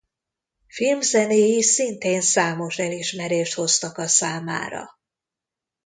Filmzenéi 0.67 1.61
szintén 1.61 2.21
számos 2.21 2.77
elismerést 2.79 3.53
hoztak 3.53 3.97
a 3.97 4.07
számára. 4.07 4.89